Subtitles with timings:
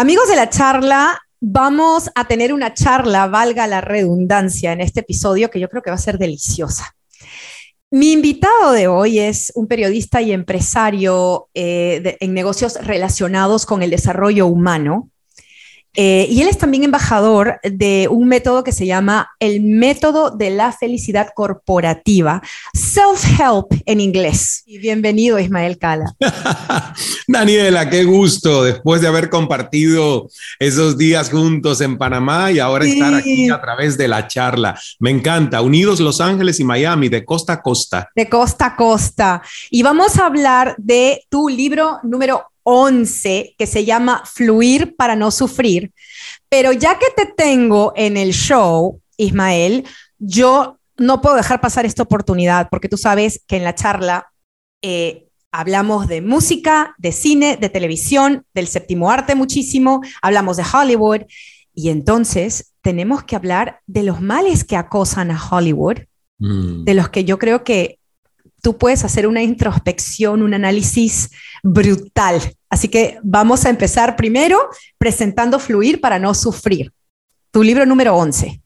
[0.00, 5.50] Amigos de la charla, vamos a tener una charla, valga la redundancia, en este episodio
[5.50, 6.96] que yo creo que va a ser deliciosa.
[7.90, 13.90] Mi invitado de hoy es un periodista y empresario eh, en negocios relacionados con el
[13.90, 15.10] desarrollo humano.
[15.96, 20.50] Eh, y él es también embajador de un método que se llama el método de
[20.50, 22.40] la felicidad corporativa,
[22.72, 24.62] self-help en inglés.
[24.66, 26.04] Y bienvenido, Ismael Cala.
[27.26, 30.28] Daniela, qué gusto después de haber compartido
[30.60, 34.78] esos días juntos en Panamá y ahora estar aquí a través de la charla.
[35.00, 38.08] Me encanta, unidos Los Ángeles y Miami, de costa a costa.
[38.14, 39.42] De costa a costa.
[39.70, 45.30] Y vamos a hablar de tu libro número 11 que se llama Fluir para no
[45.30, 45.92] sufrir.
[46.48, 49.84] Pero ya que te tengo en el show, Ismael,
[50.18, 54.32] yo no puedo dejar pasar esta oportunidad porque tú sabes que en la charla
[54.82, 61.22] eh, hablamos de música, de cine, de televisión, del séptimo arte muchísimo, hablamos de Hollywood
[61.74, 65.98] y entonces tenemos que hablar de los males que acosan a Hollywood,
[66.38, 66.84] mm.
[66.84, 67.99] de los que yo creo que
[68.62, 71.30] tú puedes hacer una introspección, un análisis
[71.62, 72.40] brutal.
[72.68, 74.58] Así que vamos a empezar primero
[74.98, 76.92] presentando Fluir para no sufrir.
[77.50, 78.59] Tu libro número 11.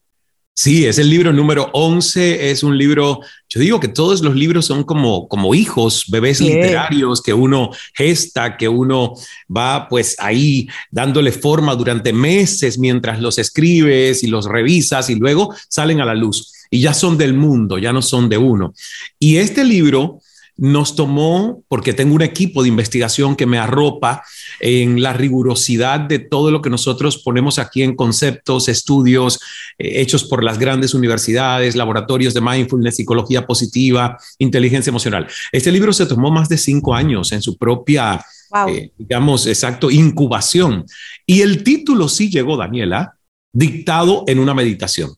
[0.57, 4.65] Sí, es el libro número 11, es un libro, yo digo que todos los libros
[4.65, 9.15] son como, como hijos, bebés literarios que uno gesta, que uno
[9.53, 15.53] va pues ahí dándole forma durante meses mientras los escribes y los revisas y luego
[15.67, 18.73] salen a la luz y ya son del mundo, ya no son de uno.
[19.19, 20.21] Y este libro
[20.57, 24.23] nos tomó, porque tengo un equipo de investigación que me arropa
[24.59, 29.39] en la rigurosidad de todo lo que nosotros ponemos aquí en conceptos, estudios
[29.77, 35.27] eh, hechos por las grandes universidades, laboratorios de mindfulness, psicología positiva, inteligencia emocional.
[35.51, 38.23] Este libro se tomó más de cinco años en su propia,
[38.67, 40.85] eh, digamos, exacto, incubación.
[41.25, 43.15] Y el título sí llegó, Daniela,
[43.51, 45.11] dictado en una meditación.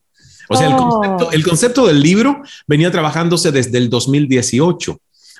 [0.49, 0.77] O sea, el, oh.
[0.77, 4.97] concepto, el concepto del libro venía trabajándose desde el 2018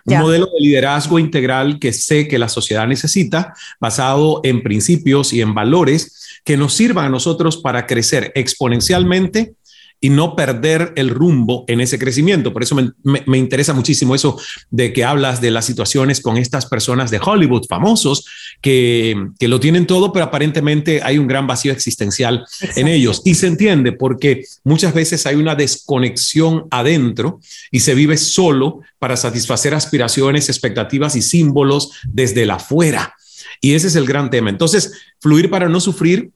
[0.07, 5.41] un modelo de liderazgo integral que sé que la sociedad necesita, basado en principios y
[5.41, 9.56] en valores que nos sirvan a nosotros para crecer exponencialmente
[9.99, 12.53] y no perder el rumbo en ese crecimiento.
[12.53, 17.09] Por eso me, interesa muchísimo eso de que hablas de las situaciones con estas personas
[17.09, 18.25] de Hollywood famosos
[18.61, 23.21] que, lo tienen todo, pero aparentemente hay un gran vacío existencial en ellos.
[23.25, 27.39] Y se entiende porque muchas veces hay una desconexión adentro
[27.71, 33.15] y se vive solo para satisfacer aspiraciones, expectativas y símbolos desde la afuera.
[33.61, 34.49] Y ese es el gran tema.
[34.49, 36.31] Entonces, fluir para no sufrir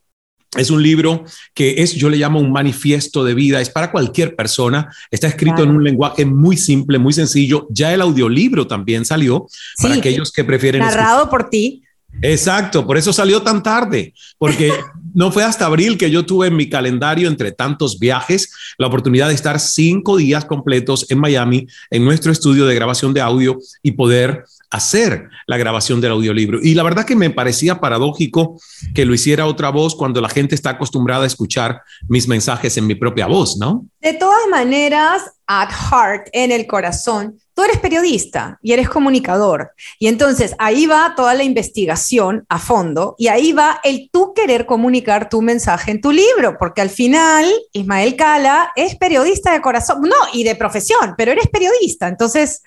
[0.58, 1.24] es un libro
[1.54, 5.64] que es, yo le llamo un manifiesto de vida, es para cualquier persona, está escrito
[5.64, 7.68] en un lenguaje muy simple, muy sencillo.
[7.70, 9.48] Ya el audiolibro también salió
[9.82, 10.82] para aquellos que prefieren.
[10.82, 11.84] Narrado por ti.
[12.22, 14.74] Exacto, por eso salió tan tarde, porque
[15.14, 19.30] no fue hasta abril que yo tuve en mi calendario, entre tantos viajes, la oportunidad
[19.30, 23.92] de estar cinco días completos en Miami, en nuestro estudio de grabación de audio y
[23.92, 26.60] poder hacer la grabación del audiolibro.
[26.62, 28.60] Y la verdad que me parecía paradójico
[28.96, 32.88] que lo hiciera otra voz cuando la gente está acostumbrada a escuchar mis mensajes en
[32.88, 33.86] mi propia voz, ¿no?
[34.00, 39.72] De todas maneras, at heart, en el corazón, tú eres periodista y eres comunicador.
[40.00, 44.66] Y entonces ahí va toda la investigación a fondo y ahí va el tú querer
[44.66, 50.02] comunicar tu mensaje en tu libro, porque al final Ismael Cala es periodista de corazón,
[50.02, 52.08] no, y de profesión, pero eres periodista.
[52.08, 52.64] Entonces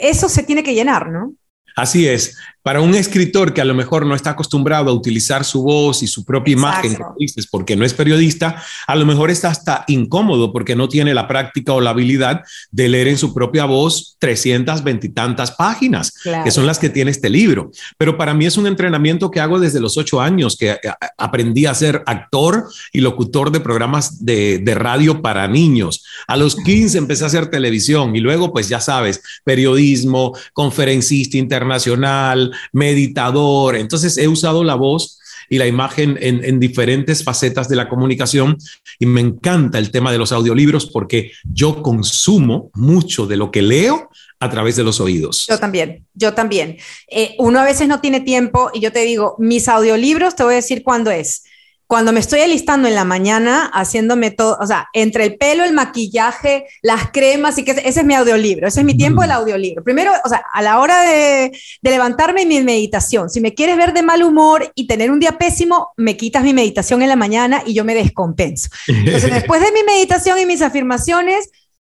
[0.00, 1.34] eso se tiene que llenar, ¿no?
[1.76, 2.36] Así es.
[2.64, 6.06] Para un escritor que a lo mejor no está acostumbrado a utilizar su voz y
[6.06, 10.74] su propia imagen, dices, porque no es periodista, a lo mejor está hasta incómodo porque
[10.74, 15.10] no tiene la práctica o la habilidad de leer en su propia voz 320 y
[15.10, 17.70] tantas páginas, que son las que tiene este libro.
[17.98, 20.74] Pero para mí es un entrenamiento que hago desde los ocho años, que
[21.18, 22.64] aprendí a ser actor
[22.94, 26.02] y locutor de programas de, de radio para niños.
[26.26, 32.53] A los 15 empecé a hacer televisión y luego, pues ya sabes, periodismo, conferencista internacional,
[32.72, 33.76] meditador.
[33.76, 38.56] Entonces he usado la voz y la imagen en, diferentes facetas de la comunicación
[38.98, 43.62] y me encanta el tema de los audiolibros porque yo consumo mucho de lo que
[43.62, 44.08] leo
[44.40, 45.46] a través de los oídos.
[45.48, 46.78] Yo también, yo también.
[47.08, 50.54] Eh, uno a veces no tiene tiempo y yo te digo, mis audiolibros, te voy
[50.54, 51.44] a decir cuándo es
[51.86, 55.72] cuando me estoy alistando en la mañana, haciéndome todo, o sea, entre el pelo, el
[55.72, 59.84] maquillaje, las cremas, y que ese es mi audiolibro, ese es mi tiempo del audiolibro.
[59.84, 61.52] Primero, o sea, a la hora de,
[61.82, 65.38] de levantarme mi meditación, si me quieres ver de mal humor y tener un día
[65.38, 68.68] pésimo, me quitas mi meditación en la mañana y yo me descompenso.
[68.88, 71.50] Entonces, después de mi meditación y mis afirmaciones,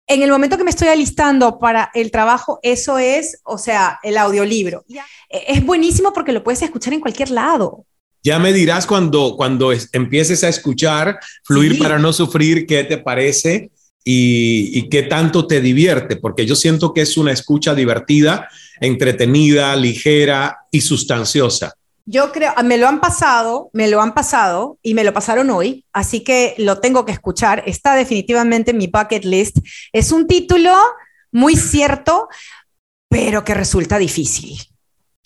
[0.07, 4.17] en el momento que me estoy alistando para el trabajo, eso es, o sea, el
[4.17, 4.85] audiolibro.
[5.29, 7.85] Es buenísimo porque lo puedes escuchar en cualquier lado.
[8.29, 13.71] Ya me dirás cuando, cuando empieces a escuchar Fluir para no sufrir, qué te parece
[14.05, 18.47] y, y qué tanto te divierte, porque yo siento que es una escucha divertida,
[18.83, 21.73] entretenida, ligera y sustanciosa.
[22.05, 25.87] Yo creo, me lo han pasado, me lo han pasado y me lo pasaron hoy,
[25.95, 27.63] así que lo tengo que escuchar.
[27.65, 29.57] Está definitivamente en mi bucket list.
[29.91, 30.77] Es un título
[31.33, 32.29] muy cierto,
[33.09, 34.59] pero que resulta difícil.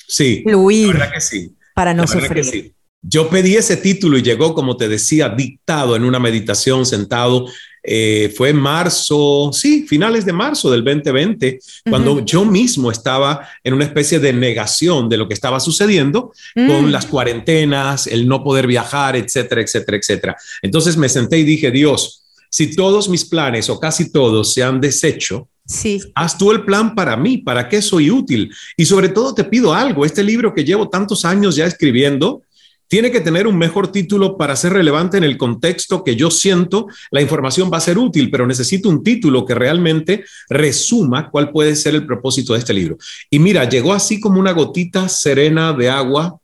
[0.07, 0.95] Sí, fluir.
[0.95, 1.57] La verdad que sí.
[1.75, 2.77] Para no sufrir.
[3.03, 7.47] Yo pedí ese título y llegó, como te decía, dictado en una meditación sentado.
[7.83, 11.59] Eh, fue en marzo, sí, finales de marzo del 2020,
[11.91, 16.87] cuando yo mismo estaba en una especie de negación de lo que estaba sucediendo con
[16.87, 16.91] mm.
[16.91, 20.37] las cuarentenas, el no poder viajar, etcétera, etcétera, etcétera.
[20.63, 24.81] Entonces me senté y dije, Dios, si todos mis planes o casi todos se han
[24.81, 26.01] deshecho, Sí.
[26.17, 28.53] Haz tú el plan para mí, para qué soy útil.
[28.77, 32.43] Y sobre todo te pido algo, este libro que llevo tantos años ya escribiendo,
[32.93, 36.89] tiene que tener un mejor título para ser relevante en el contexto que yo siento.
[37.11, 41.75] La información va a ser útil, pero necesito un título que realmente resuma cuál puede
[41.75, 42.99] ser el propósito de este libro.
[43.31, 46.39] Y mira, llegó así como una gotita serena de agua,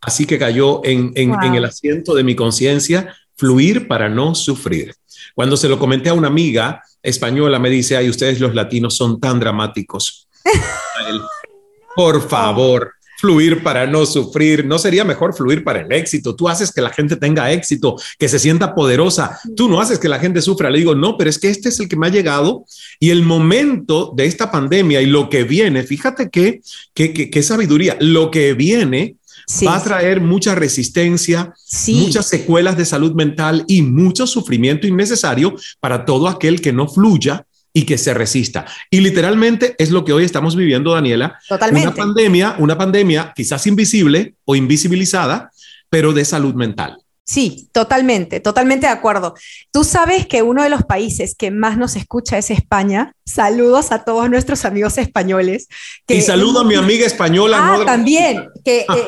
[0.00, 4.94] así que cayó en, en el asiento de mi conciencia, fluir para no sufrir.
[5.34, 9.18] Cuando se lo comenté a una amiga española, me dice, ay, ustedes los latinos son
[9.18, 10.28] tan dramáticos.
[11.96, 14.64] Por favor, fluir para no sufrir.
[14.64, 16.34] ¿No sería mejor fluir para el éxito?
[16.34, 19.38] Tú haces que la gente tenga éxito, que se sienta poderosa.
[19.56, 20.70] Tú no haces que la gente sufra.
[20.70, 22.64] Le digo, no, pero es que este es el que me ha llegado
[22.98, 26.60] y el momento de esta pandemia y lo que viene, fíjate que,
[26.94, 29.16] qué sabiduría, lo que viene
[29.66, 31.52] va a traer mucha resistencia,
[31.88, 37.46] muchas secuelas de salud mental y mucho sufrimiento innecesario para todo aquel que no fluya
[37.72, 38.66] y que se resista.
[38.90, 41.38] Y literalmente es lo que hoy estamos viviendo, Daniela.
[41.48, 41.88] Totalmente.
[41.88, 45.50] Una pandemia, una pandemia quizás invisible o invisibilizada,
[45.88, 46.98] pero de salud mental.
[47.30, 49.34] Sí, totalmente, totalmente de acuerdo.
[49.70, 53.14] Tú sabes que uno de los países que más nos escucha es España.
[53.24, 55.68] Saludos a todos nuestros amigos españoles.
[56.08, 57.58] y saludo a mi amiga española.
[57.60, 59.06] Ah, también, que eh,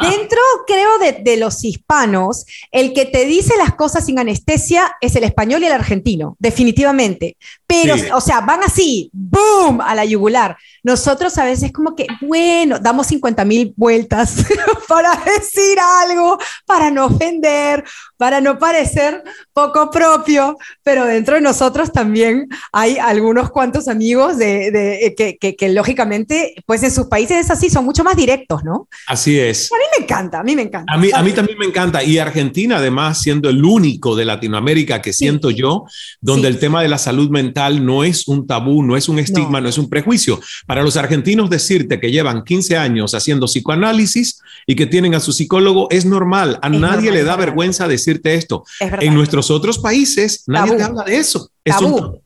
[0.00, 5.24] dentro creo de, los hispanos, el que te dice las cosas sin anestesia es el
[5.24, 7.36] español y el argentino, definitivamente.
[7.66, 10.56] Pero, o sea, van así, ¡boom!, a la yugular.
[10.82, 14.44] Nosotros a veces como que, bueno, damos 50 mil vueltas
[14.88, 17.84] para decir algo, para no ofender,
[18.16, 19.22] para no parecer
[19.52, 25.68] poco propio, pero dentro de nosotros también hay algunos cuantos amigos de, eh, que, que,
[25.70, 28.69] lógicamente, pues en sus países es así, son mucho más directos, ¿no?
[29.06, 29.70] Así es.
[29.72, 30.92] A mí me encanta, a mí me encanta.
[30.92, 32.02] A mí, a mí también me encanta.
[32.02, 35.84] Y Argentina, además, siendo el único de Latinoamérica que siento yo,
[36.20, 39.60] donde el tema de la salud mental no es un tabú, no es un estigma,
[39.60, 39.64] no.
[39.64, 40.40] no es un prejuicio.
[40.66, 45.32] Para los argentinos decirte que llevan 15 años haciendo psicoanálisis y que tienen a su
[45.32, 46.58] psicólogo es normal.
[46.62, 48.64] A nadie le da vergüenza decirte esto.
[48.80, 51.50] En nuestros otros países nadie te habla de eso.
[51.64, 52.22] tabú.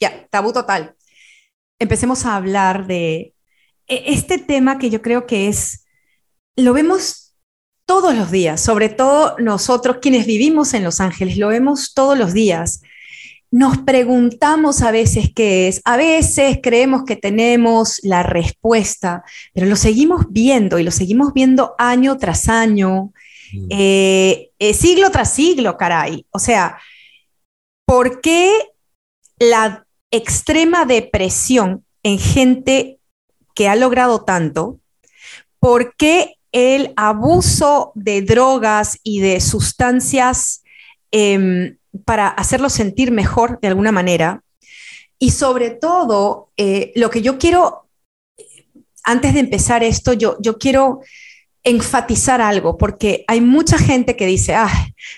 [0.00, 0.96] Ya, tabú total.
[1.78, 3.33] Empecemos a hablar de
[4.06, 5.86] este tema que yo creo que es,
[6.56, 7.34] lo vemos
[7.86, 12.32] todos los días, sobre todo nosotros quienes vivimos en Los Ángeles, lo vemos todos los
[12.32, 12.80] días
[13.54, 19.76] nos preguntamos a veces qué es, a veces creemos que tenemos la respuesta, pero lo
[19.76, 23.12] seguimos viendo y lo seguimos viendo año tras año,
[23.52, 23.66] mm.
[23.70, 26.26] eh, eh, siglo tras siglo, caray.
[26.32, 26.78] O sea,
[27.86, 28.50] ¿por qué
[29.38, 32.98] la extrema depresión en gente
[33.54, 34.80] que ha logrado tanto?
[35.58, 40.62] ¿Por qué el abuso de drogas y de sustancias
[41.10, 44.44] em, para hacerlo sentir mejor de alguna manera.
[45.18, 47.88] Y sobre todo, eh, lo que yo quiero,
[49.02, 51.00] antes de empezar esto, yo, yo quiero
[51.64, 54.70] enfatizar algo, porque hay mucha gente que dice, ah,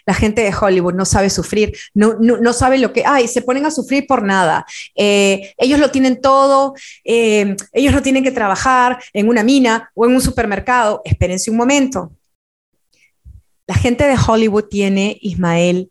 [0.06, 3.66] la gente de Hollywood no sabe sufrir, no, no, sabe lo que, ay, se ponen
[3.66, 6.74] a sufrir por nada, eh, ellos lo tienen todo,
[7.04, 11.56] eh, ellos no tienen que trabajar en una mina o en un supermercado, espérense un
[11.56, 12.12] momento.
[13.66, 15.90] La gente de Hollywood tiene, Ismael,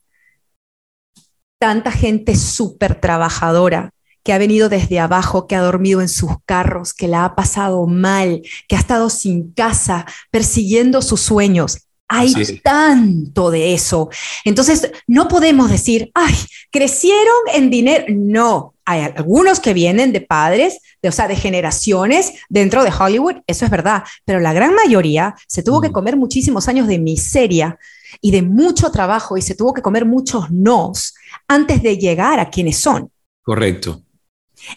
[1.60, 3.95] tanta gente súper trabajadora
[4.26, 7.86] que ha venido desde abajo, que ha dormido en sus carros, que la ha pasado
[7.86, 11.88] mal, que ha estado sin casa, persiguiendo sus sueños.
[12.08, 14.10] Hay tanto de eso.
[14.44, 16.34] Entonces, no podemos decir, ay,
[16.72, 18.06] crecieron en dinero.
[18.10, 23.44] No, hay algunos que vienen de padres, de, o sea, de generaciones dentro de Hollywood,
[23.46, 27.78] eso es verdad, pero la gran mayoría se tuvo que comer muchísimos años de miseria
[28.22, 31.14] y de mucho trabajo y se tuvo que comer muchos nos
[31.48, 33.12] antes de llegar a quienes son.
[33.44, 34.05] Correcto.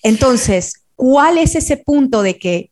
[0.03, 2.71] Entonces, ¿cuál es ese punto de que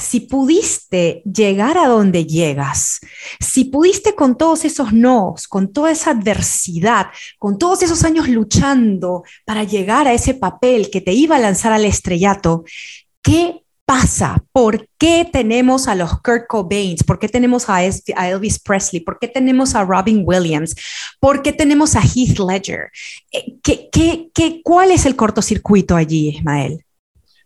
[0.00, 3.00] si pudiste llegar a donde llegas,
[3.38, 9.24] si pudiste con todos esos nos, con toda esa adversidad, con todos esos años luchando
[9.44, 12.64] para llegar a ese papel que te iba a lanzar al estrellato,
[13.22, 14.40] ¿qué pasa?
[14.52, 17.02] ¿Por qué tenemos a los Kurt Cobains?
[17.02, 19.00] ¿Por qué tenemos a Elvis Presley?
[19.00, 20.76] ¿Por qué tenemos a Robin Williams?
[21.18, 22.92] ¿Por qué tenemos a Heath Ledger?
[23.32, 26.84] Eh, ¿Qué, qué, qué, cuál es el cortocircuito allí, Ismael?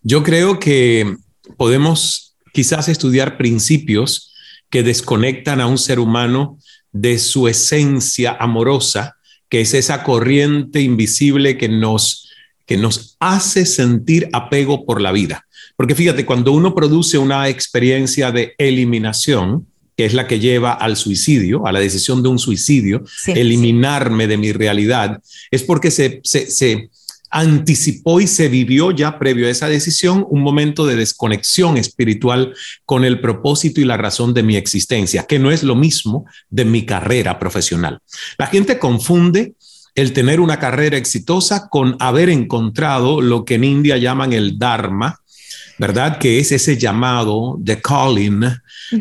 [0.02, 1.16] Yo creo que
[1.56, 4.34] podemos quizás estudiar principios
[4.68, 6.58] que desconectan a un ser humano
[6.92, 9.16] de su esencia amorosa,
[9.48, 12.28] que es esa corriente invisible que nos,
[12.66, 15.46] que nos hace sentir apego por la vida.
[15.76, 19.66] Porque fíjate, cuando uno produce una experiencia de eliminación,
[19.96, 24.36] que es la que lleva al suicidio, a la decisión de un suicidio, eliminarme de
[24.36, 26.90] mi realidad, es porque se, se,
[27.30, 32.54] anticipó y se vivió ya previo a esa decisión un momento de desconexión espiritual
[32.84, 36.64] con el propósito y la razón de mi existencia, que no es lo mismo de
[36.64, 37.98] mi carrera profesional.
[38.38, 39.54] La gente confunde
[39.96, 45.20] el tener una carrera exitosa con haber encontrado lo que en India llaman el Dharma,
[45.78, 46.18] ¿verdad?
[46.18, 48.42] Que es ese llamado de calling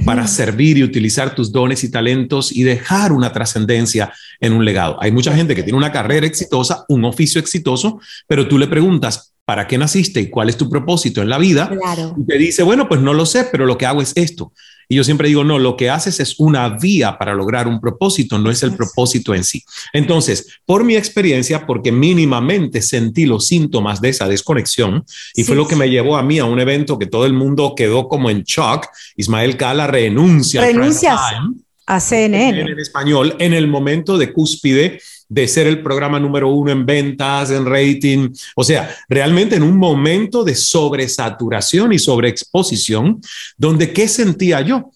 [0.06, 4.98] para servir y utilizar tus dones y talentos y dejar una trascendencia en un legado.
[5.02, 9.34] Hay mucha gente que tiene una carrera exitosa, un oficio exitoso, pero tú le preguntas,
[9.46, 11.70] ¿para qué naciste y cuál es tu propósito en la vida?
[12.18, 14.54] Y te dice, bueno, pues no lo sé, pero lo que hago es esto.
[14.94, 18.38] Y yo siempre digo, no, lo que haces es una vía para lograr un propósito,
[18.38, 19.64] no es el propósito en sí.
[19.92, 25.68] Entonces, por mi experiencia, porque mínimamente sentí los síntomas de esa desconexión, y fue lo
[25.68, 28.44] que me llevó a mí a un evento que todo el mundo quedó como en
[28.44, 28.86] shock,
[29.18, 30.62] Ismael Cala renuncia.
[30.62, 31.20] Renuncias
[31.86, 32.62] a CNN.
[32.62, 37.50] En español, en el momento de cúspide de ser el programa número uno en ventas,
[37.52, 43.22] en rating, o sea, realmente en un momento de sobresaturación y sobreexposición,
[43.58, 44.92] donde ¿qué sentía yo?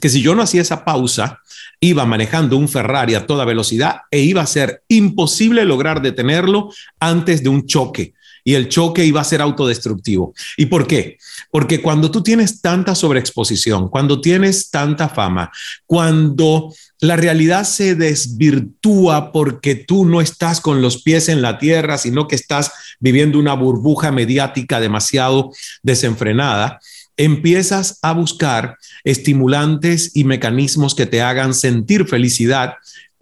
[0.00, 1.40] Que si yo no hacía esa pausa,
[1.80, 7.42] iba manejando un Ferrari a toda velocidad e iba a ser imposible lograr detenerlo antes
[7.42, 8.14] de un choque
[8.44, 10.34] y el choque iba a ser autodestructivo.
[10.56, 11.16] ¿Y por qué?
[11.50, 15.50] Porque cuando tú tienes tanta sobreexposición, cuando tienes tanta fama,
[15.86, 21.98] cuando la realidad se desvirtúa porque tú no estás con los pies en la tierra,
[21.98, 22.70] sino que estás
[23.00, 25.50] viviendo una burbuja mediática demasiado
[25.82, 26.80] desenfrenada,
[27.16, 32.74] empiezas a buscar estimulantes y mecanismos que te hagan sentir felicidad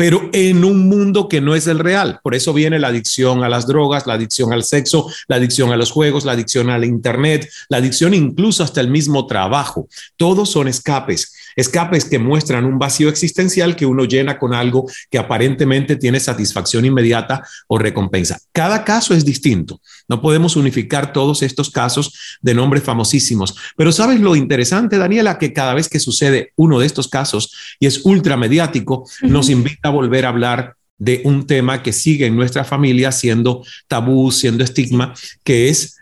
[0.02, 2.18] pero en un mundo que no es el real.
[2.24, 5.76] Por eso viene la adicción a las drogas, la adicción al sexo, la adicción a
[5.76, 9.86] los juegos, la adicción al Internet, la adicción incluso hasta el mismo trabajo.
[10.16, 15.18] Todos son escapes, escapes que muestran un vacío existencial que uno llena con algo que
[15.18, 18.40] aparentemente tiene satisfacción inmediata o recompensa.
[18.52, 19.80] Cada caso es distinto.
[20.08, 23.54] No podemos unificar todos estos casos de nombres famosísimos.
[23.76, 27.86] Pero sabes lo interesante, Daniela, que cada vez que sucede uno de estos casos y
[27.86, 32.64] es ultra mediático, nos invita volver a hablar de un tema que sigue en nuestra
[32.64, 35.96] familia siendo tabú, siendo estigma, que es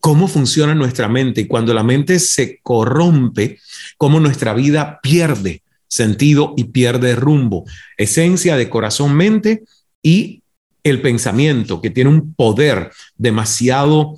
[0.00, 3.58] cómo funciona nuestra mente y cuando la mente se corrompe,
[3.96, 7.64] cómo nuestra vida pierde sentido y pierde rumbo.
[7.96, 9.64] Esencia de corazón-mente
[10.02, 10.42] y
[10.84, 14.14] el pensamiento, que tiene un poder demasiado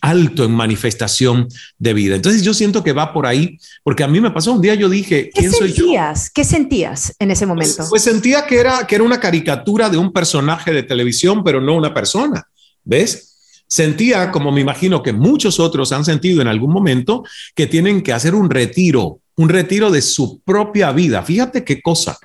[0.00, 2.14] alto en manifestación de vida.
[2.14, 4.88] Entonces yo siento que va por ahí, porque a mí me pasó un día, yo
[4.88, 5.86] dije, ¿quién soy yo?
[6.32, 7.76] ¿Qué sentías en ese momento?
[7.78, 11.60] Pues, pues, sentía que era, que era una caricatura de un personaje de televisión, pero
[11.60, 12.46] no una persona,
[12.84, 13.27] ¿ves?
[13.68, 17.22] Sentía, como me imagino que muchos otros han sentido en algún momento,
[17.54, 21.22] que tienen que hacer un retiro, un retiro de su propia vida.
[21.22, 22.18] Fíjate qué cosa.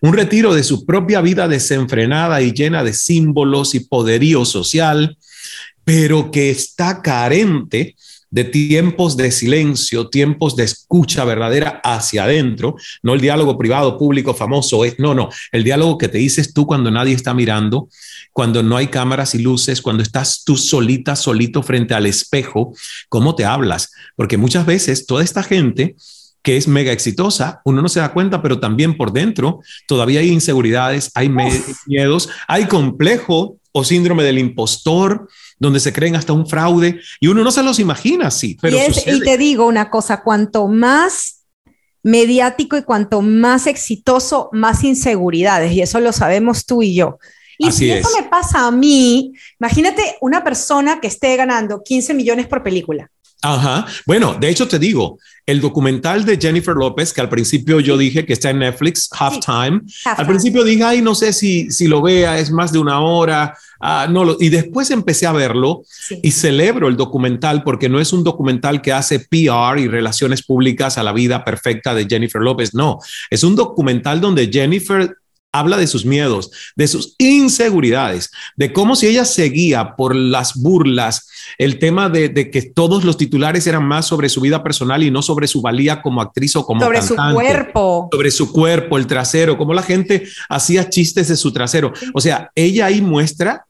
[0.00, 5.18] Un retiro de su propia vida desenfrenada y llena de símbolos y poderío social,
[5.84, 7.96] pero que está carente
[8.34, 14.34] de tiempos de silencio, tiempos de escucha verdadera hacia adentro, no el diálogo privado, público,
[14.34, 17.88] famoso, es, no, no, el diálogo que te dices tú cuando nadie está mirando,
[18.34, 22.74] cuando no hay cámaras y luces, cuando estás tú solita, solito frente al espejo,
[23.08, 23.92] ¿cómo te hablas?
[24.16, 25.94] Porque muchas veces toda esta gente
[26.42, 30.30] que es mega exitosa, uno no se da cuenta, pero también por dentro todavía hay
[30.30, 31.30] inseguridades, hay
[31.86, 37.44] miedos, hay complejo o síndrome del impostor, donde se creen hasta un fraude y uno
[37.44, 38.58] no se los imagina así.
[38.60, 38.76] Pero
[39.06, 41.44] y, te digo una cosa, cuanto más
[42.02, 47.18] mediático y cuanto más exitoso, más inseguridades, y eso lo sabemos tú y yo.
[47.58, 52.46] Y si eso me pasa a mí, imagínate una persona que esté ganando 15 millones
[52.46, 53.10] por película.
[53.44, 53.86] Ajá.
[54.06, 58.24] Bueno, de hecho te digo, el documental de Jennifer López, que al principio yo dije
[58.24, 62.38] que está en Netflix, Halftime, al principio dije, ay, no sé si, si lo vea,
[62.38, 63.54] es más de una hora.
[63.80, 65.82] Ah, no, lo, y después empecé a verlo
[66.22, 70.96] y celebro el documental porque no es un documental que hace PR y relaciones públicas
[70.96, 75.14] a la vida perfecta de Jennifer López, no, es un documental donde Jennifer
[75.54, 81.28] habla de sus miedos, de sus inseguridades, de cómo si ella seguía por las burlas,
[81.58, 85.22] el tema de, que todos los titulares eran más sobre su vida personal y no
[85.22, 89.56] sobre su valía como actriz o como sobre su cuerpo, sobre su cuerpo, el trasero,
[89.56, 91.92] cómo la gente hacía chistes de su trasero.
[92.12, 93.66] O sea, ella ahí muestra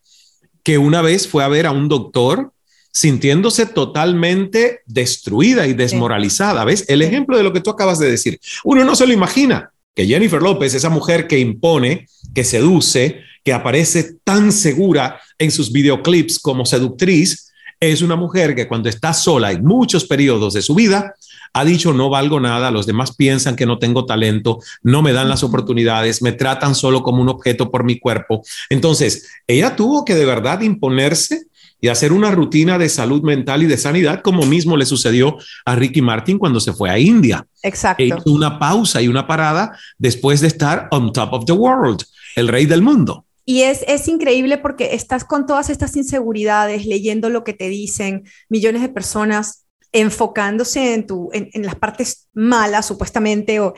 [0.62, 2.50] que una vez fue a ver a un doctor
[2.92, 6.64] sintiéndose totalmente destruida y desmoralizada.
[6.64, 6.86] ¿Ves?
[6.88, 8.40] El ejemplo de lo que tú acabas de decir.
[8.62, 13.52] Uno no se lo imagina que Jennifer López, esa mujer que impone, que seduce, que
[13.52, 19.52] aparece tan segura en sus videoclips como seductriz, es una mujer que cuando está sola
[19.52, 21.14] en muchos periodos de su vida,
[21.52, 25.28] ha dicho no valgo nada, los demás piensan que no tengo talento, no me dan
[25.28, 28.42] las oportunidades, me tratan solo como un objeto por mi cuerpo.
[28.70, 31.46] Entonces, ella tuvo que de verdad imponerse
[31.84, 35.36] y hacer una rutina de salud mental y de sanidad, como mismo le sucedió
[35.66, 37.46] a Ricky Martin cuando se fue a India.
[37.62, 38.02] Exacto.
[38.02, 42.02] E hizo una pausa y una parada después de estar on top of the world,
[42.36, 43.26] el rey del mundo.
[43.44, 48.24] Y es, es increíble porque estás con todas estas inseguridades, leyendo lo que te dicen
[48.48, 53.60] millones de personas, enfocándose en, tu, en, en las partes malas, supuestamente.
[53.60, 53.74] O,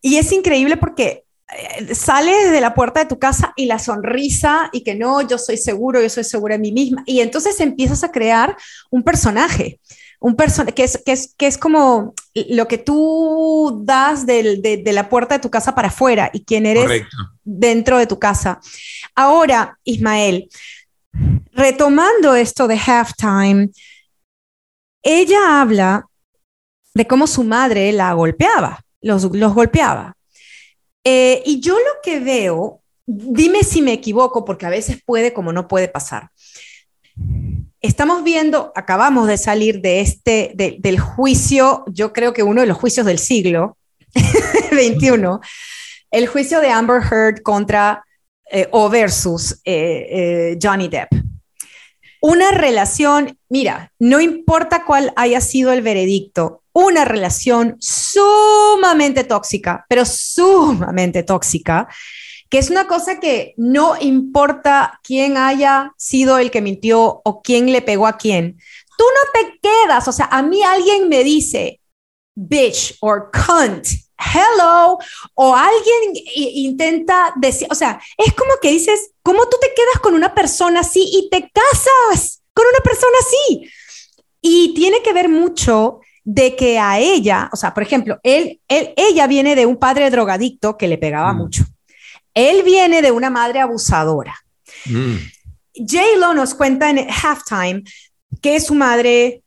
[0.00, 1.24] y es increíble porque
[1.94, 5.56] sales de la puerta de tu casa y la sonrisa y que no, yo soy
[5.56, 7.02] seguro, yo soy segura de mí misma.
[7.06, 8.56] Y entonces empiezas a crear
[8.90, 9.80] un personaje,
[10.20, 15.08] un personaje que es, que, es, que es como lo que tú das de, la
[15.08, 17.02] puerta de tu casa para afuera y quién eres
[17.44, 18.60] dentro de tu casa.
[19.14, 20.48] Ahora, Ismael,
[21.52, 23.70] retomando esto de halftime,
[25.02, 26.06] ella habla
[26.94, 30.16] de cómo su madre la golpeaba, los, los golpeaba.
[31.04, 35.52] Eh, y yo lo que veo, dime si me equivoco, porque a veces puede como
[35.52, 36.30] no puede pasar.
[37.80, 42.78] Estamos viendo, acabamos de salir de este, del juicio, yo creo que uno de los
[42.78, 43.76] juicios del siglo
[44.14, 45.10] XXI,
[46.10, 48.04] el juicio de Amber Heard contra
[48.50, 51.08] eh, o versus eh, Johnny Depp.
[52.20, 60.04] Una relación, mira, no importa cuál haya sido el veredicto, una relación sumamente tóxica, pero
[60.04, 61.88] sumamente tóxica,
[62.48, 67.72] que es una cosa que no importa quién haya sido el que mintió o quién
[67.72, 68.58] le pegó a quién,
[68.98, 71.80] tú no te quedas, o sea, a mí alguien me dice
[72.34, 73.86] bitch or cunt,
[74.18, 74.98] hello,
[75.34, 80.14] o alguien intenta decir, o sea, es como que dices, ¿cómo tú te quedas con
[80.14, 83.70] una persona así y te casas con una persona así?
[84.40, 88.92] Y tiene que ver mucho de que a ella, o sea, por ejemplo, él, él,
[88.96, 91.36] ella viene de un padre drogadicto que le pegaba mm.
[91.36, 91.64] mucho.
[92.34, 94.34] Él viene de una madre abusadora.
[94.86, 95.16] Mm.
[95.74, 97.82] J-Lo nos cuenta en Halftime
[98.40, 99.42] que su madre,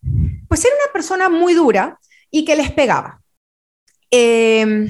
[0.47, 1.99] pues era una persona muy dura
[2.31, 3.21] y que les pegaba.
[4.11, 4.88] Em,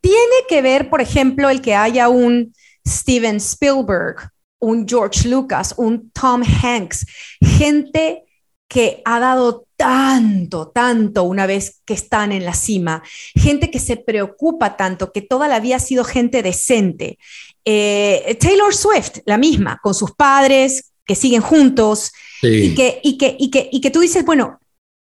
[0.00, 2.54] tiene que ver, por ejemplo, el que haya un
[2.86, 7.06] Steven Spielberg, un George Lucas, un Tom Hanks,
[7.40, 8.24] gente
[8.68, 13.02] que ha dado tanto, tanto una vez que están en la cima,
[13.34, 17.18] gente que se preocupa tanto, que toda la vida ha sido gente decente.
[17.64, 23.36] Eh, Taylor Swift, la misma, con sus padres que siguen juntos y, que, y, que,
[23.38, 24.60] y, que, y que tú dices, bueno,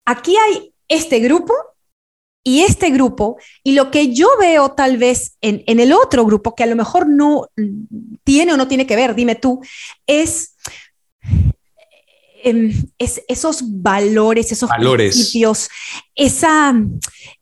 [0.05, 1.55] aquí hay este grupo
[2.45, 6.57] y este grupo, y lo que yo veo tal vez en, en, el otro grupo,
[6.57, 7.47] que a lo mejor no
[8.25, 9.61] tiene o no tiene que ver, dime tú,
[10.09, 10.57] es
[12.99, 15.69] es, esos valores, esos principios,
[16.15, 16.75] esa,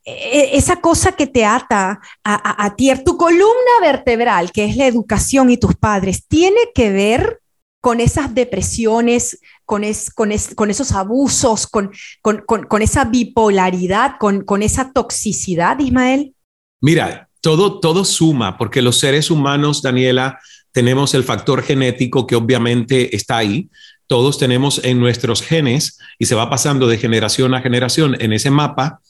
[0.05, 4.87] e, esa cosa que te ata a, a, ti, tu columna vertebral, que es la
[4.87, 7.41] educación y tus padres, tiene que ver
[7.81, 11.91] con esas depresiones, con, es, con, con esos abusos, con,
[12.23, 16.35] con, con esa bipolaridad, con, esa toxicidad, Ismael?
[16.81, 20.39] Mira, todo, todo suma, porque los seres humanos, Daniela,
[20.73, 23.71] tenemos el factor genético que obviamente está ahí,
[24.11, 28.51] todos tenemos en nuestros genes y se va pasando de generación a generación en ese
[28.51, 29.01] mapa,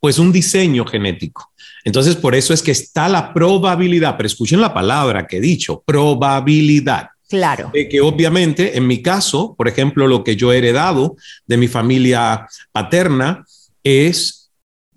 [0.00, 1.52] pues un diseño genético.
[1.84, 5.84] Entonces, por eso es que está la probabilidad, pero escuchen la palabra que he dicho,
[5.86, 7.10] probabilidad.
[7.28, 7.70] Claro.
[7.72, 11.14] De que obviamente, en mi caso, por ejemplo, lo que yo he heredado
[11.46, 13.44] de mi familia paterna
[13.84, 14.50] es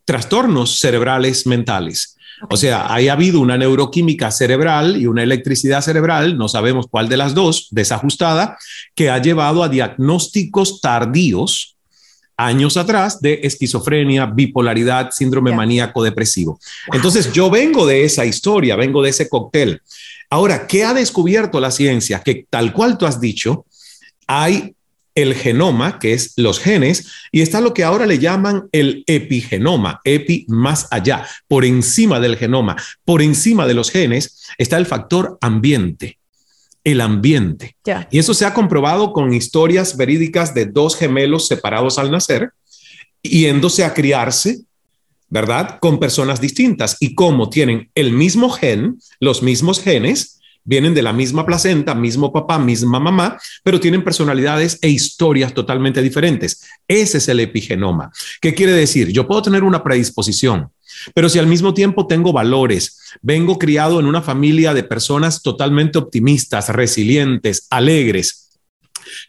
[0.06, 2.18] trastornos cerebrales mentales.
[2.50, 7.18] O sea, ha habido una neuroquímica cerebral y una electricidad cerebral, no sabemos cuál de
[7.18, 8.58] las dos, desajustada,
[8.96, 11.78] que ha llevado a diagnósticos tardíos
[12.38, 16.60] años atrás de esquizofrenia, bipolaridad, síndrome maníaco depresivo.
[16.92, 19.82] Entonces yo vengo de esa historia, vengo de ese cóctel.
[20.30, 22.22] Ahora, ¿qué ha descubierto la ciencia?
[22.22, 23.66] Que tal cual tú has dicho,
[24.28, 24.76] hay
[25.16, 30.02] el genoma, que es los genes, y está lo que ahora le llaman el epigenoma,
[30.04, 35.38] epi más allá, por encima del genoma, por encima de los genes, está el factor
[35.42, 36.18] ambiente
[36.84, 37.76] el ambiente.
[38.10, 42.54] Y eso se ha comprobado con historias verídicas de dos gemelos separados al nacer,
[43.22, 44.62] yéndose a criarse,
[45.30, 45.78] ¿verdad?
[45.80, 46.98] Con personas distintas.
[47.00, 52.32] Y como tienen el mismo gen, los mismos genes, vienen de la misma placenta, mismo
[52.32, 56.64] papá, misma mamá, pero tienen personalidades e historias totalmente diferentes.
[56.88, 58.12] Ese es el epigenoma.
[58.42, 59.10] ¿Qué quiere decir?
[59.10, 60.70] Yo puedo tener una predisposición,
[61.14, 65.98] pero si al mismo tiempo tengo valores, vengo criado en una familia de personas totalmente
[65.98, 68.50] optimistas, resilientes, alegres,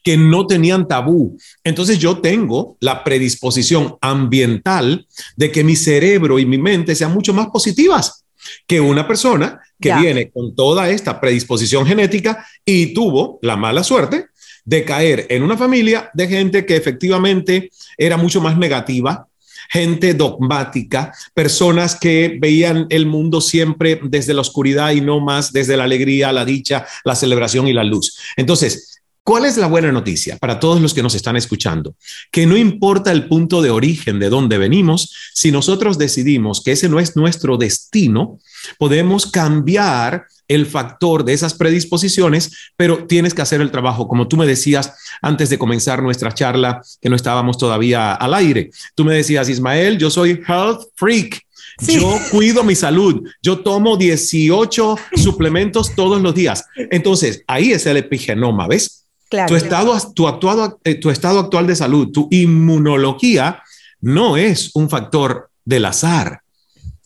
[0.04, 1.36] que no tenían tabú.
[1.64, 7.32] Entonces yo tengo la predisposición ambiental de que mi cerebro y mi mente sean mucho
[7.32, 8.21] más positivas
[8.66, 14.26] que una persona que viene con toda esta predisposición genética y tuvo la mala suerte
[14.64, 19.26] de caer en una familia de gente que efectivamente era mucho más negativa,
[19.70, 25.76] gente dogmática, personas que veían el mundo siempre desde la oscuridad y no más desde
[25.76, 28.18] la alegría, la dicha, la celebración y la luz.
[28.36, 28.91] Entonces,
[29.24, 31.94] ¿Cuál es la buena noticia para todos los que nos están escuchando?
[32.32, 36.88] Que no importa el punto de origen de dónde venimos, si nosotros decidimos que ese
[36.88, 38.40] no es nuestro destino,
[38.78, 44.36] podemos cambiar el factor de esas predisposiciones, pero tienes que hacer el trabajo, como tú
[44.36, 48.70] me decías antes de comenzar nuestra charla, que no estábamos todavía al aire.
[48.96, 51.46] Tú me decías, Ismael, yo soy health freak.
[51.80, 53.22] Yo cuido mi salud.
[53.40, 56.64] Yo tomo 18 suplementos todos los días.
[56.90, 59.01] Entonces, ahí es el epigenoma, ¿ves?
[59.48, 63.62] Tu, estado, tu, actuado, eh, tu estado actual de salud, tu inmunología,
[64.00, 66.42] no es un factor del azar.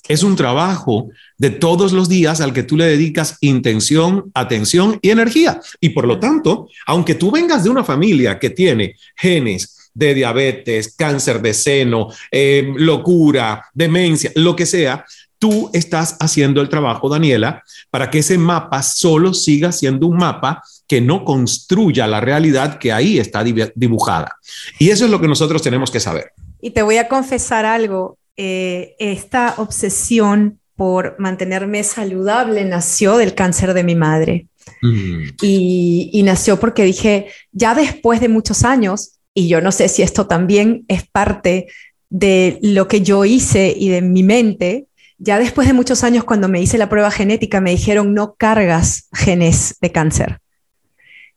[0.09, 1.09] Es un trabajo
[1.39, 5.61] de todos los días al que tú le dedicas intención, atención y energía.
[5.81, 10.95] Y por lo tanto, aunque tú vengas de una familia que tiene genes de diabetes,
[10.95, 15.05] cáncer de seno, eh, locura, demencia, lo que sea,
[15.39, 20.63] tú estás haciendo el trabajo, Daniela, para que ese mapa solo siga siendo un mapa
[20.87, 24.37] que no construya la realidad que ahí está dibujada.
[24.79, 26.33] Y eso es lo que nosotros tenemos que saber.
[26.61, 33.75] Y te voy a confesar algo, eh, esta obsesión por mantenerme saludable nació del cáncer
[33.75, 34.47] de mi madre.
[34.83, 35.23] Mm.
[35.43, 40.03] Y, y nació porque dije, ya después de muchos años, y yo no sé si
[40.03, 41.67] esto también es parte
[42.09, 44.86] de lo que yo hice y de mi mente,
[45.19, 49.09] ya después de muchos años cuando me hice la prueba genética me dijeron no cargas
[49.13, 50.41] genes de cáncer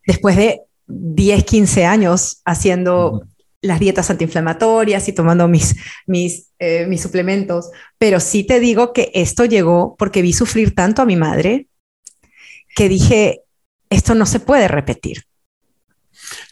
[0.06, 3.26] después de 10, 15 años haciendo
[3.62, 9.10] las dietas antiinflamatorias y tomando mis, mis, eh, mis suplementos, pero sí te digo que
[9.14, 11.66] esto llegó porque vi sufrir tanto a mi madre
[12.74, 13.42] que dije,
[13.90, 15.24] esto no se puede repetir.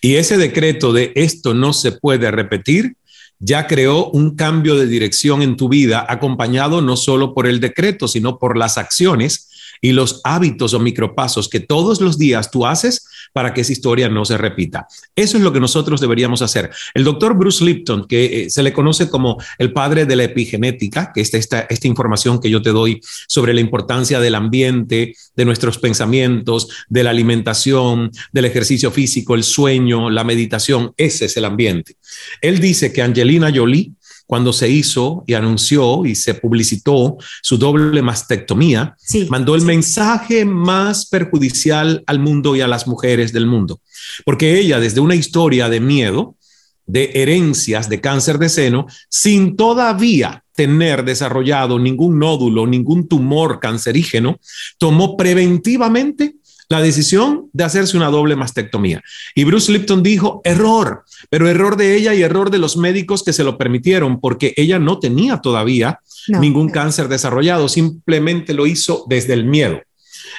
[0.01, 2.97] Y ese decreto de esto no se puede repetir
[3.41, 8.09] ya creó un cambio de dirección en tu vida, acompañado no solo por el decreto,
[8.09, 9.49] sino por las acciones
[9.81, 14.09] y los hábitos o micropasos que todos los días tú haces para que esa historia
[14.09, 14.87] no se repita.
[15.15, 16.71] Eso es lo que nosotros deberíamos hacer.
[16.95, 21.13] El doctor Bruce Lipton, que eh, se le conoce como el padre de la epigenética,
[21.15, 25.45] que es esta, esta información que yo te doy sobre la importancia del ambiente, de
[25.45, 31.45] nuestros pensamientos, de la alimentación, del ejercicio físico, el sueño, la meditación, ese es el
[31.45, 31.97] ambiente.
[32.41, 33.93] Él dice que Angelina Jolie
[34.29, 38.95] cuando se hizo y anunció y se publicitó su doble mastectomía,
[39.31, 43.81] mandó el mensaje más perjudicial al mundo y a las mujeres del mundo,
[44.27, 46.37] porque ella desde una historia de miedo,
[46.85, 54.39] de herencias de cáncer de seno, sin todavía tener desarrollado ningún nódulo, ningún tumor cancerígeno,
[54.77, 56.35] tomó preventivamente
[56.69, 59.03] la decisión de hacerse una doble mastectomía.
[59.35, 63.33] Y Bruce Lipton dijo, error, pero error de ella y error de los médicos que
[63.33, 69.33] se lo permitieron, porque ella no tenía todavía ningún cáncer desarrollado, simplemente lo hizo desde
[69.33, 69.81] el miedo.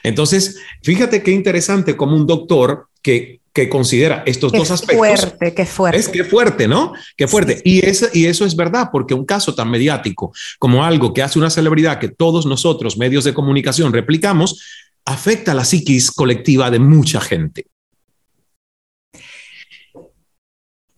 [0.03, 4.97] Entonces, fíjate qué interesante como un doctor que, que considera estos dos aspectos.
[4.97, 5.99] Fuerte, qué fuerte.
[5.99, 6.93] Es que fuerte, ¿no?
[7.17, 7.59] Qué fuerte.
[7.65, 11.39] Y, eso, y eso es verdad, porque un caso tan mediático como algo que hace
[11.39, 14.61] una celebridad que todos nosotros, medios de comunicación, replicamos,
[15.09, 17.65] afecta la psiquis colectiva de mucha gente.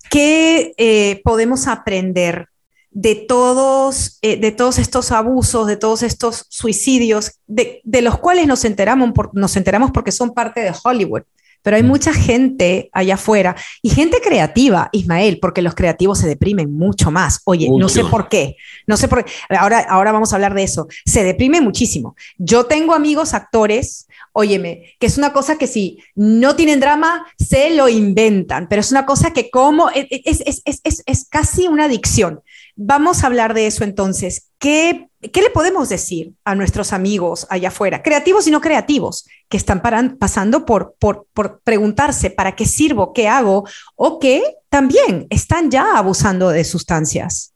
[0.10, 2.48] ¿Qué eh, podemos aprender
[2.90, 8.66] de todos, eh, de todos estos abusos, de todos estos suicidios, de, los cuales nos
[8.66, 11.24] enteramos, nos enteramos porque son parte de Hollywood?
[11.62, 16.74] Pero hay mucha gente allá afuera y gente creativa, Ismael, porque los creativos se deprimen
[16.74, 17.42] mucho más.
[17.46, 18.56] Oye, no sé por qué,
[18.88, 19.32] no sé por qué.
[19.50, 20.88] Ahora, ahora vamos a hablar de eso.
[21.06, 22.16] Se deprime muchísimo.
[22.38, 27.76] Yo tengo amigos actores, óyeme, que es una cosa que si no tienen drama, se
[27.76, 32.42] lo inventan, pero es una cosa que como es, es, es, es casi una adicción.
[32.84, 34.48] Vamos a hablar de eso entonces.
[34.58, 39.58] ¿Qué, ¿Qué, le podemos decir a nuestros amigos allá afuera, creativos y no creativos, que
[39.58, 39.84] están
[40.18, 45.96] pasando por, por, por preguntarse para qué sirvo, qué hago, o que también están ya
[45.96, 47.54] abusando de sustancias?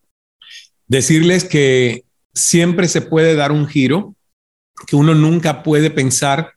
[0.87, 4.13] Decirles que siempre se puede dar un giro,
[4.85, 6.51] que uno nunca puede pensar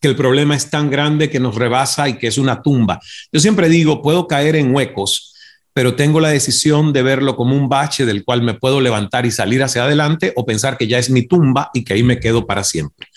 [0.00, 3.00] que el problema es tan grande que nos rebasa y que es una tumba.
[3.32, 5.33] Yo siempre digo, puedo caer en huecos,
[5.74, 9.32] pero tengo la decisión de verlo como un bache del cual me puedo levantar y
[9.32, 12.46] salir hacia adelante o pensar que ya es mi tumba y que ahí me quedo
[12.46, 13.08] para siempre.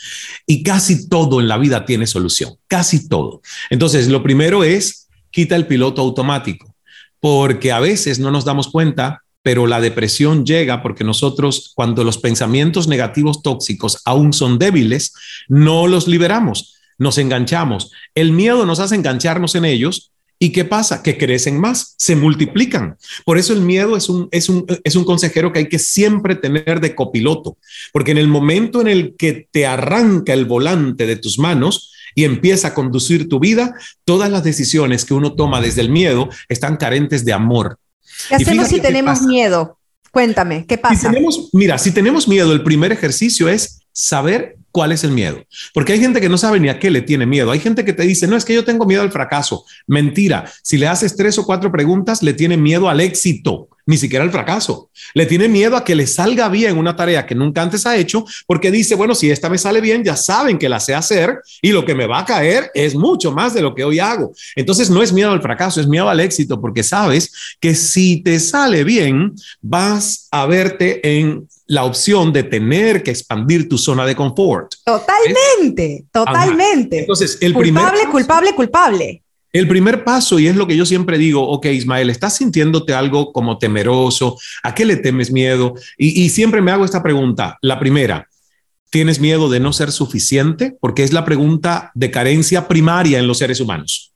[0.47, 3.41] Y casi todo en la vida tiene solución, casi todo.
[3.69, 6.73] Entonces, lo primero es quita el piloto automático,
[7.19, 12.17] porque a veces no nos damos cuenta, pero la depresión llega porque nosotros, cuando los
[12.17, 15.13] pensamientos negativos tóxicos aún son débiles,
[15.47, 17.91] no los liberamos, nos enganchamos.
[18.15, 21.01] El miedo nos hace engancharnos en ellos ¿Y qué pasa?
[21.01, 22.97] Que crecen más, se multiplican.
[23.25, 26.35] Por eso el miedo es un, es un, es un consejero que hay que siempre
[26.35, 27.57] tener de copiloto,
[27.91, 32.23] porque en el momento en el que te arranca el volante de tus manos y
[32.23, 36.77] empieza a conducir tu vida, todas las decisiones que uno toma desde el miedo están
[36.77, 37.79] carentes de amor.
[38.29, 39.77] ¿Qué hacemos si tenemos miedo?
[40.11, 41.11] Cuéntame, ¿qué pasa?
[41.53, 45.43] mira, si tenemos miedo, el primer ejercicio es saber cuál es el miedo.
[45.73, 47.49] Porque hay gente que no sabe ni a qué le tiene miedo.
[47.49, 49.65] Hay gente que te dice, no, es que yo tengo miedo al fracaso.
[49.87, 50.45] Mentira.
[50.61, 54.31] Si le haces tres o cuatro preguntas, le tiene miedo al éxito, ni siquiera al
[54.31, 54.91] fracaso.
[55.15, 58.25] Le tiene miedo a que le salga bien una tarea que nunca antes ha hecho,
[58.45, 61.71] porque dice, bueno, si esta me sale bien, ya saben que la sé hacer y
[61.71, 64.33] lo que me va a caer es mucho más de lo que hoy hago.
[64.55, 68.39] Entonces no es miedo al fracaso, es miedo al éxito, porque sabes que si te
[68.39, 74.15] sale bien, vas a verte en la opción de tener que expandir tu zona de
[74.15, 74.73] confort.
[74.85, 76.99] Totalmente, totalmente.
[76.99, 79.23] Entonces, el culpable, primer culpable, culpable.
[79.53, 83.31] El primer paso, y es lo que yo siempre digo, ok, Ismael, ¿estás sintiéndote algo
[83.31, 84.37] como temeroso?
[84.63, 85.73] ¿A qué le temes miedo?
[85.97, 87.57] Y, y siempre me hago esta pregunta.
[87.61, 88.27] La primera,
[88.89, 90.77] ¿tienes miedo de no ser suficiente?
[90.79, 94.13] Porque es la pregunta de carencia primaria en los seres humanos.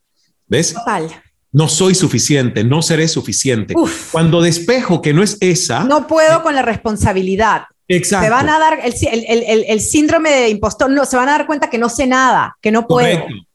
[0.47, 0.73] ¿Ves?
[0.73, 1.09] Total
[1.51, 3.73] no soy suficiente, no seré suficiente.
[4.11, 5.83] Cuando despejo que no es esa.
[5.83, 7.63] No puedo con la responsabilidad.
[7.87, 8.25] Exacto.
[8.25, 8.93] Se van a dar el,
[9.27, 12.55] el, el, síndrome de impostor, no, se van a dar cuenta que no sé nada,
[12.61, 13.21] que no puedo.
[13.21, 13.47] Correcto.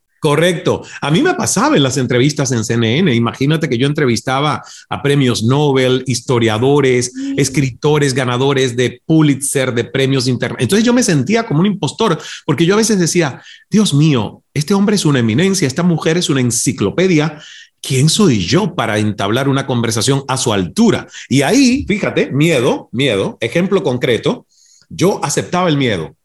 [1.01, 3.15] A mí me pasaba en las entrevistas en CNN.
[3.15, 7.39] Imagínate que yo entrevistaba a premios Nobel, historiadores, mm.
[7.39, 10.61] escritores, ganadores de Pulitzer, de premios internos.
[10.61, 14.75] Entonces yo me sentía como un impostor, porque yo a veces decía, Dios mío, este
[14.75, 17.41] hombre es una eminencia, esta mujer es una enciclopedia
[17.87, 21.07] ¿quién soy yo para entablar una conversación a su altura?
[21.29, 24.47] Y ahí, fíjate, miedo, miedo, ejemplo concreto,
[24.89, 26.17] yo aceptaba el miedo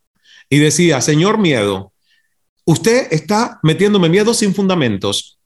[0.49, 1.93] y decía, señor miedo,
[2.71, 5.37] usted está metiéndome miedo sin fundamentos.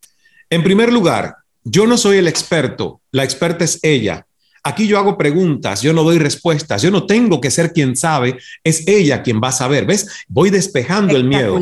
[0.50, 4.26] En primer lugar, yo no soy el experto, la experta es ella.
[4.64, 8.38] Aquí yo hago preguntas, yo no doy respuestas, yo no tengo que ser quien sabe,
[8.64, 10.08] es ella quien va a saber, ¿ves?
[10.28, 11.60] Voy despejando el miedo.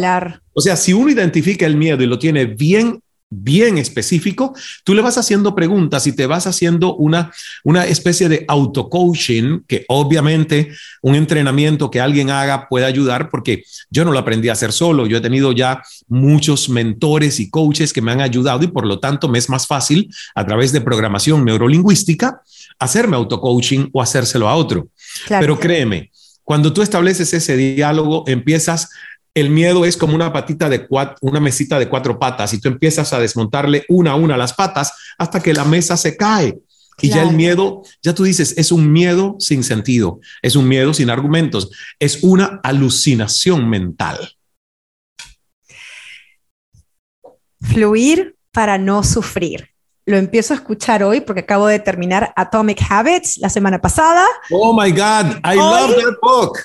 [0.54, 3.02] O sea, si uno identifica el miedo y lo tiene bien
[3.41, 7.32] bien específico, tú le vas haciendo preguntas y te vas haciendo una,
[7.63, 14.06] una especie de auto-coaching que obviamente un entrenamiento que alguien haga puede ayudar porque yo
[14.06, 18.02] no lo aprendí a hacer solo, yo he tenido ya muchos mentores y coaches que
[18.02, 21.43] me han ayudado y por lo tanto me es más fácil a través de programación
[21.43, 22.41] neurolingüística
[22.80, 24.89] hacerme auto-coaching o hacérselo a otro.
[25.28, 26.12] Pero créeme,
[26.43, 28.89] cuando tú estableces ese diálogo, empiezas
[29.36, 32.67] el miedo es como una patita de cuatro, una mesita de cuatro patas y tú
[32.67, 36.60] empiezas a desmontarle una a una las patas hasta que la mesa se cae.
[37.02, 40.93] Y ya el miedo, ya tú dices, es un miedo sin sentido, es un miedo
[40.93, 44.38] sin argumentos, es una alucinación mental.
[47.62, 49.72] Fluir para no sufrir
[50.05, 54.25] lo empiezo a escuchar hoy porque acabo de terminar Atomic Habits la semana pasada.
[54.51, 56.57] Oh my God, I love that book.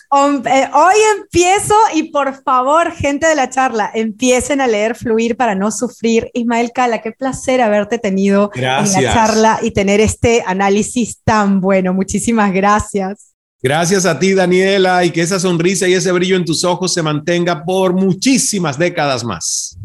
[0.46, 5.54] Eh, hoy empiezo y por favor, gente de la charla, empiecen a leer Fluir para
[5.54, 6.30] no sufrir.
[6.34, 11.94] Ismael Cala, qué placer haberte tenido en la charla y tener este análisis tan bueno.
[11.94, 13.34] Muchísimas gracias.
[13.60, 17.02] Gracias a ti, Daniela, y que esa sonrisa y ese brillo en tus ojos se
[17.02, 19.76] mantenga por muchísimas décadas más.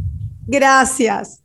[0.46, 1.43] Gracias.